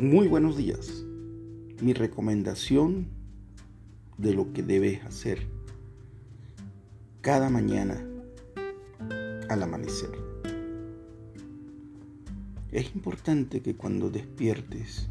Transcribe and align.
Muy 0.00 0.28
buenos 0.28 0.56
días. 0.56 1.04
Mi 1.82 1.92
recomendación 1.92 3.08
de 4.16 4.32
lo 4.32 4.52
que 4.52 4.62
debes 4.62 5.04
hacer 5.04 5.48
cada 7.20 7.50
mañana 7.50 8.00
al 9.48 9.60
amanecer. 9.60 10.10
Es 12.70 12.94
importante 12.94 13.60
que 13.60 13.74
cuando 13.74 14.08
despiertes, 14.08 15.08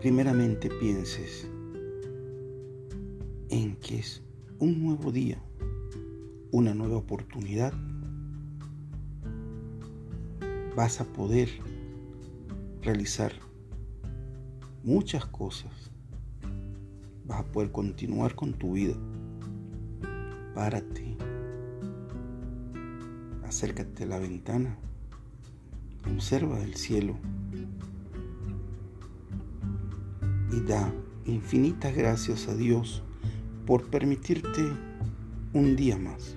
primeramente 0.00 0.70
pienses 0.70 1.48
en 3.48 3.74
que 3.74 3.98
es 3.98 4.22
un 4.60 4.84
nuevo 4.84 5.10
día, 5.10 5.42
una 6.52 6.74
nueva 6.74 6.98
oportunidad 6.98 7.72
vas 10.76 11.00
a 11.00 11.04
poder 11.04 11.48
realizar 12.82 13.32
muchas 14.82 15.26
cosas. 15.26 15.70
Vas 17.26 17.40
a 17.40 17.44
poder 17.44 17.70
continuar 17.70 18.34
con 18.34 18.52
tu 18.54 18.72
vida. 18.72 18.94
Párate. 20.54 21.16
Acércate 23.44 24.04
a 24.04 24.06
la 24.06 24.18
ventana. 24.18 24.76
Observa 26.10 26.62
el 26.62 26.74
cielo. 26.74 27.16
Y 30.52 30.60
da 30.60 30.92
infinitas 31.26 31.94
gracias 31.94 32.48
a 32.48 32.54
Dios 32.54 33.02
por 33.66 33.88
permitirte 33.88 34.72
un 35.52 35.76
día 35.76 35.96
más. 35.96 36.36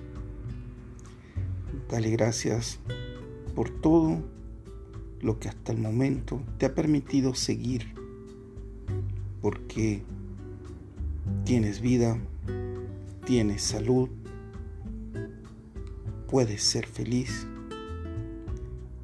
Dale 1.88 2.10
gracias 2.10 2.80
por 3.56 3.70
todo 3.70 4.22
lo 5.22 5.40
que 5.40 5.48
hasta 5.48 5.72
el 5.72 5.78
momento 5.78 6.42
te 6.58 6.66
ha 6.66 6.74
permitido 6.74 7.34
seguir, 7.34 7.94
porque 9.40 10.02
tienes 11.44 11.80
vida, 11.80 12.18
tienes 13.24 13.62
salud, 13.62 14.10
puedes 16.28 16.62
ser 16.62 16.86
feliz, 16.86 17.46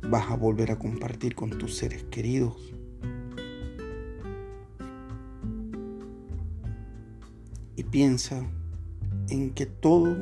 vas 0.02 0.30
a 0.30 0.36
volver 0.36 0.70
a 0.70 0.78
compartir 0.78 1.34
con 1.34 1.48
tus 1.48 1.74
seres 1.74 2.04
queridos. 2.04 2.74
Y 7.74 7.84
piensa 7.84 8.46
en 9.30 9.54
que 9.54 9.64
todo 9.64 10.14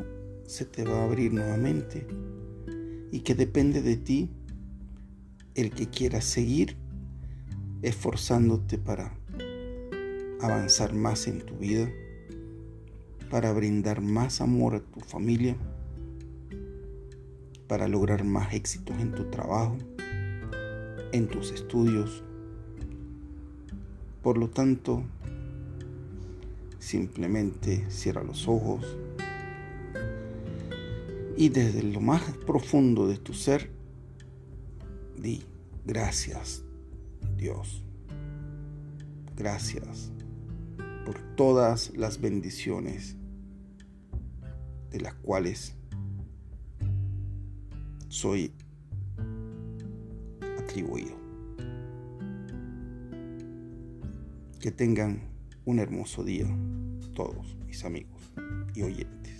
se 0.46 0.64
te 0.64 0.84
va 0.84 1.00
a 1.00 1.04
abrir 1.04 1.32
nuevamente 1.32 2.06
y 3.10 3.20
que 3.20 3.34
depende 3.34 3.82
de 3.82 3.96
ti 3.96 4.30
el 5.54 5.70
que 5.70 5.88
quieras 5.88 6.24
seguir 6.24 6.76
esforzándote 7.82 8.78
para 8.78 9.16
avanzar 10.40 10.94
más 10.94 11.26
en 11.26 11.40
tu 11.40 11.56
vida, 11.56 11.90
para 13.30 13.52
brindar 13.52 14.00
más 14.00 14.40
amor 14.40 14.74
a 14.74 14.80
tu 14.80 15.00
familia, 15.00 15.56
para 17.66 17.88
lograr 17.88 18.24
más 18.24 18.54
éxitos 18.54 18.98
en 19.00 19.12
tu 19.12 19.24
trabajo, 19.30 19.76
en 21.12 21.28
tus 21.28 21.52
estudios. 21.52 22.22
Por 24.22 24.38
lo 24.38 24.50
tanto, 24.50 25.02
simplemente 26.78 27.90
cierra 27.90 28.22
los 28.22 28.48
ojos, 28.48 28.96
y 31.36 31.48
desde 31.48 31.82
lo 31.82 32.00
más 32.00 32.22
profundo 32.46 33.06
de 33.06 33.18
tu 33.18 33.32
ser, 33.32 33.70
di 35.16 35.42
gracias 35.84 36.64
Dios. 37.36 37.82
Gracias 39.36 40.12
por 41.06 41.18
todas 41.36 41.96
las 41.96 42.20
bendiciones 42.20 43.16
de 44.90 45.00
las 45.00 45.14
cuales 45.14 45.74
soy 48.08 48.52
atribuido. 50.58 51.18
Que 54.60 54.70
tengan 54.70 55.22
un 55.64 55.78
hermoso 55.78 56.22
día 56.22 56.46
todos 57.14 57.56
mis 57.66 57.84
amigos 57.84 58.20
y 58.74 58.82
oyentes. 58.82 59.39